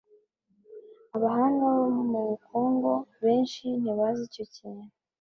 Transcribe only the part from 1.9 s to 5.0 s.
mu bukungu benshi ntibazi icyo kintu.